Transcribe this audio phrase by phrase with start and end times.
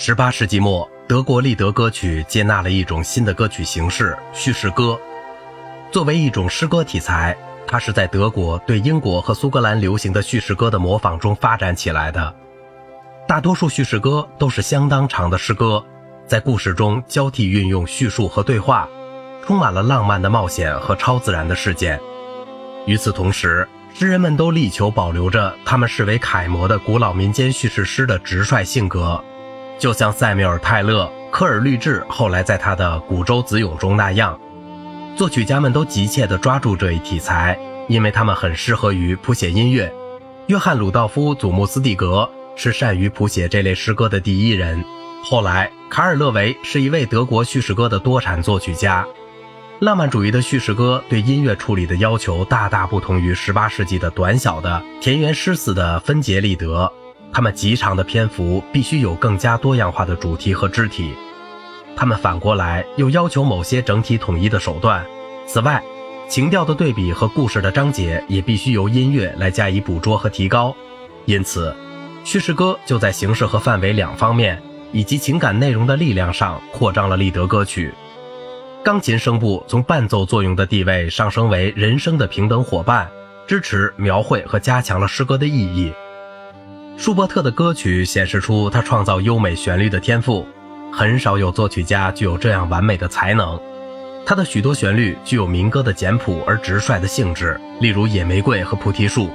[0.00, 4.96] 十八世纪末，德国立德歌曲接纳了一种新的歌曲形式——叙事歌。
[5.90, 7.36] 作为一种诗歌题材，
[7.66, 12.32] 它是在德国对英国和苏格兰流行的叙事歌的模仿中发展起来的。
[13.26, 15.84] 大多数叙事歌都是相当长的诗歌，
[16.28, 18.88] 在故事中交替运用叙述和对话，
[19.44, 21.98] 充满了浪漫的冒险和超自然的事件。
[22.86, 29.20] 与此同时，诗人们都力求保留着他们视为楷模的古老民间叙事诗的直率性格。
[29.78, 34.38] 就像塞缪尔·泰勒、科尔律治后来在他的《古舟子咏》中那样，
[35.16, 39.92] 作曲家们都急切地抓住这一题材，因为他们很适合于谱写音乐。
[40.48, 44.84] 约翰·鲁道夫·祖穆斯蒂格是善于谱写这类诗歌的第一人。
[45.22, 49.06] 后来，卡尔勒维是一位德国叙事歌的多产作曲家。
[49.78, 56.92] 浪漫主义的叙事歌对音乐处理的要求大大不同于18世纪的短小的田园诗词的分节利德。
[57.32, 61.14] 他们极长的篇幅必须有更加多样化的主题和肢体，
[61.94, 65.04] 他们反过来又要求某些整体统一的手段。
[65.46, 65.82] 此外，
[66.28, 70.74] 情调的对比和故事的章节也必须由音乐来加以捕捉和提高。
[71.26, 71.74] 因此，
[72.24, 74.60] 叙事歌就在形式和范围两方面，
[74.92, 77.92] 以及情感内容的力量上扩张了立德歌曲。
[78.84, 83.08] 钢琴声部从伴奏作用的地位上升为人声的平等伙伴，
[83.46, 85.92] 支持、描绘和加强了诗歌的意义。
[86.98, 90.44] 舒伯特的歌曲显示出他创造优美旋律的天赋，
[90.92, 93.58] 很少有作曲家具有这样完美的才能。
[94.26, 99.26] 他的许多旋律具有民歌的简朴而直率的性质，例如《野玫瑰》和《菩提树》；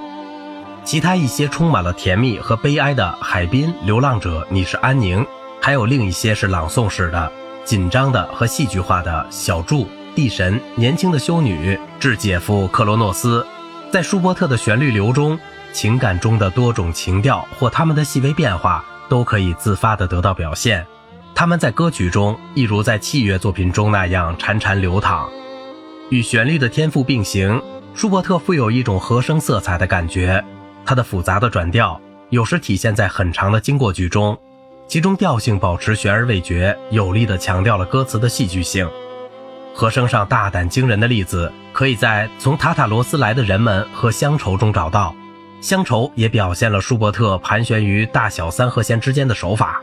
[0.84, 5.22] 其他一些充满了甜蜜和悲哀的《海滨》《流浪者》《你是安宁》，
[5.62, 7.32] 还有另一些是朗诵式的、
[7.64, 13.42] 紧张的和戏剧化的《小筑》《地神》《年轻的修女》《致姐夫克罗诺斯》。
[13.90, 15.40] 在舒伯特的旋律流中。
[15.74, 20.86] 情感中的多种情调或它们的细微变化都可以自发地得到表现。
[21.36, 25.28] 他们在歌曲中，一如在器乐作品中那样潺潺流淌，
[26.10, 27.62] 与旋律的天赋并行。
[27.96, 30.44] 舒伯特富有一种和声色彩的感觉，
[30.86, 32.00] 他的复杂的转调
[32.30, 34.38] 有时体现在很长的经过句中，
[34.88, 38.88] 其中调性保持悬而未决，有力地强调了歌词的戏剧性。
[39.76, 45.16] 和声上大胆惊人的例子，可以在《从塔塔罗斯来的人们》和《乡愁》中找到。
[45.64, 49.82] 乡愁也表现了舒伯特盘旋于大小三和弦之间的手法，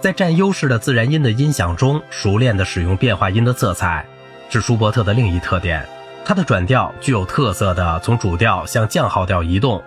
[0.00, 4.04] 在占优势的自然音的音响中，熟练地使用变化音的色彩，
[4.50, 5.88] 是舒伯特的另一特点。
[6.24, 9.80] 他的转调具有特色的从主调向降号调移动，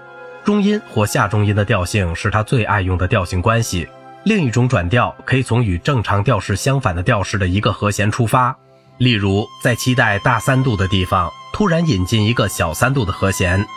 [0.46, 3.86] 中音或下中音的调性是他最爱用的调性关系。
[4.24, 8.56] 另一种转调可以从与正常调式相反的调式的一个和弦出发，
[8.97, 13.68] 例如在期待大三度的地方突然引进一个小三度的和弦。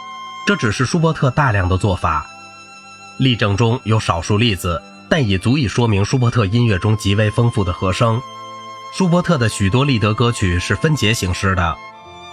[0.47, 2.27] 这只是舒伯特大量的做法，
[3.19, 8.21] 例证中有少数例子，但也足以说明舒伯特音乐中极为丰富的和声。
[8.93, 11.75] 舒伯特的许多立德歌曲是分节形式的，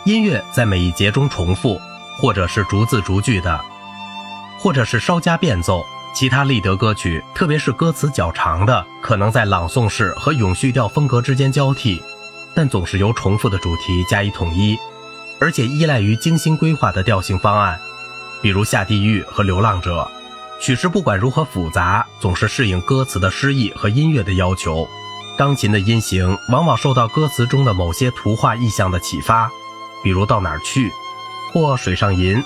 [0.04, 1.80] 音乐在每一节中重复，
[2.20, 3.60] 或者是逐字逐句的，
[4.60, 5.86] 或者是稍加变奏。
[6.14, 12.04] 其他立德歌曲，特别是歌词较长的，可能在朗诵式和永续调风格之间交替，
[12.54, 14.78] 但总是由重复的主题加以统一，
[15.40, 17.80] 而且依赖于精心规划的调性方案。
[18.42, 20.10] 比如下地狱和流浪者，
[20.60, 24.88] 曲式不管如何复杂，总是适应歌词的诗意和音乐的要求。
[25.38, 29.50] 钢琴的音型往往受到歌词中的某些图画意象的启发，
[30.04, 30.92] 比如到哪儿去，
[31.52, 32.44] 或水上吟。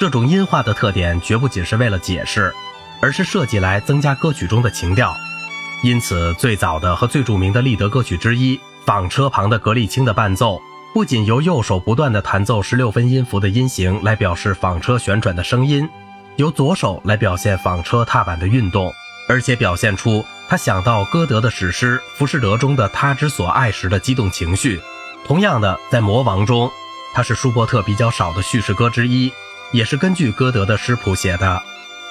[0.00, 2.52] 这种音画的特点绝不仅是为了解释，
[3.00, 5.16] 而是设计来增加歌曲中的情调。
[5.82, 10.60] 因此，最早的和最著名的立德歌曲之一《纺车旁的格里青》的伴奏。
[10.94, 15.88] 不仅由右手不断地弹奏十六分音符的音型来表示纺车旋转的声音，
[16.36, 18.92] 由左手来表现纺车踏板的运动，
[19.26, 24.78] 而且表现出他想到歌德的史诗《浮士德》中的他之所爱时的激动情绪。
[25.24, 26.70] 同样的，在《魔王》中，
[27.14, 29.32] 它是舒伯特比较少的叙事歌之一，
[29.70, 31.62] 也是根据歌德的诗谱写的。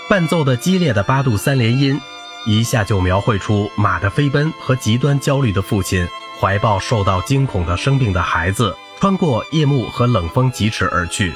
[0.09, 2.01] 伴奏的激烈的八度三连音，
[2.47, 6.07] 一下就描绘出马的飞奔和极端焦虑的父亲。
[6.41, 11.31] 怀抱受到惊恐的生病的孩子，穿过夜幕和冷风疾驰而去。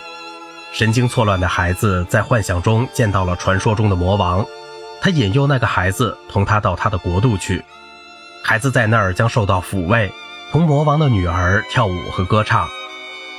[0.73, 4.43] 神经错乱的孩子在幻想中见到了传说中的魔王，
[4.99, 7.63] 他引诱那个孩子同他到他的国度去。
[8.43, 10.11] 孩子在那儿将受到抚慰，
[10.51, 12.67] 同魔王的女儿跳舞和歌唱。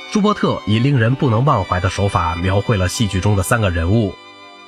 [0.09, 4.15] 舒伯特以令人不能忘怀的手法描绘了戏剧中的三个人物：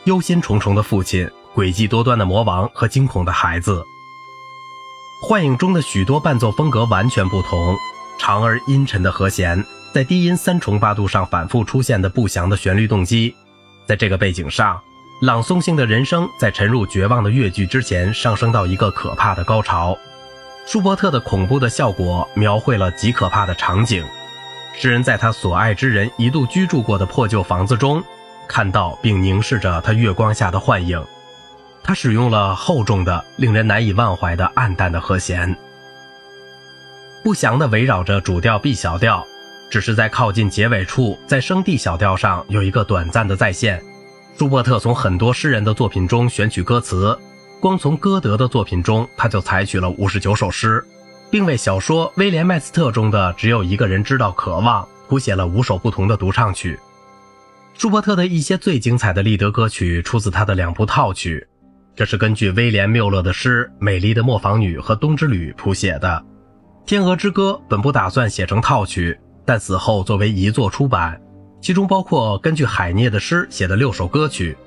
[0.03, 3.85] 忧心忡忡的父亲、诡计多端的魔王和惊恐的孩子。
[5.21, 7.77] 幻影中的许多伴奏风格完全不同，
[8.17, 9.63] 长而阴沉的和弦，
[9.93, 13.35] 在低音三重八度上反复出现的不祥的旋律动机，
[13.85, 14.79] 在这个背景上，
[15.21, 19.97] 朗诵性的人声在沉入绝望的乐句之前上升到一个可怕的高潮。
[20.65, 24.05] 舒伯特的恐怖的效果描绘了极可怕的场景。
[24.73, 28.01] 诗人在他所爱之人一度居住过的破旧房子中，
[28.47, 31.05] 看到并凝视着他月光下的幻影。
[31.83, 35.55] 他使用了厚重的、令人难以忘怀的暗淡的和弦，
[37.23, 39.25] 不详地围绕着主调 B 小调，
[39.69, 43.81] 只是在靠近结尾处，在升 D 小调上有一个短暂的再现。
[44.37, 47.17] 舒伯特从很多诗人的作品中选取歌词，
[47.59, 50.81] 光从歌德的作品中，他就采取了五十九首诗，
[51.29, 56.79] 并为小说《威廉麦斯特》中的只有一个人知道渴望谱写了五首不同的独唱曲。
[57.73, 61.45] 舒伯特的一些最精彩的立德歌曲出自他的两部套曲，
[61.99, 66.07] 这是根据威廉缪勒的诗《美丽的磨坊女》和《冬之旅》谱写的。
[66.89, 71.19] 《天鹅之歌》本不打算写成套曲，但死后作为遗作出版。
[71.59, 74.57] 其中包括根据海涅的诗写的六首歌曲。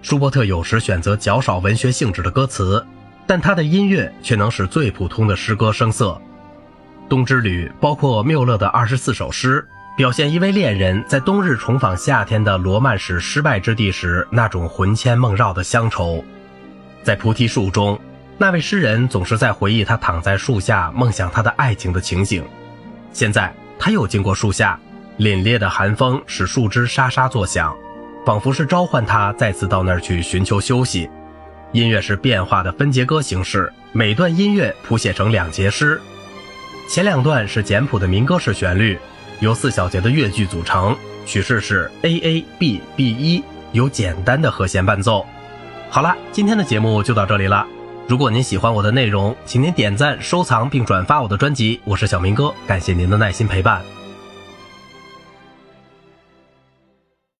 [0.00, 2.86] 舒伯特有时选择较少文学性质的歌词，
[3.26, 6.10] 但他的音乐却能使最普通的诗歌生涩。
[7.08, 9.66] 《冬之旅》包括缪勒的二十四首诗，
[9.96, 16.24] 表现一位恋人在冬日重访夏天的罗曼史失败之地时那种魂牵梦绕的乡愁。
[17.06, 17.96] 在《菩提树》中，
[18.36, 22.44] 那位诗人总是在回忆他躺在树下梦想他的爱情的情景。
[23.12, 24.76] 现在他又经过树下。
[25.18, 27.74] 凛冽的寒风使树枝沙沙作响，
[28.26, 31.08] 仿佛是召唤他再次到那儿去寻求休息。
[31.72, 35.98] 音乐是变化的分节歌形式，每段音乐谱写成两节诗，
[36.88, 38.98] 前两段是简朴的民歌式旋律，
[39.38, 40.94] 由四小节的乐句组成，
[41.24, 45.24] 曲式是 A A B B 一，有简单的和弦伴奏。
[45.88, 47.66] 好啦，今天的节目就到这里了。
[48.06, 51.80] 如果您喜欢我的内容，请您点赞、收藏并转发我的专辑。
[51.84, 53.95] 我是小明哥，感谢您的耐心陪伴。